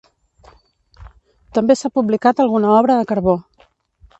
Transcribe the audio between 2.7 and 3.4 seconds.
obra a carbó.